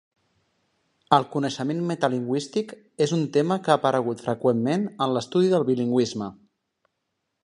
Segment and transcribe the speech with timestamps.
[1.17, 2.73] El coneixement metalingüístic
[3.07, 6.35] és un tema que ha aparegut freqüentment en l'estudi del bilingüisme.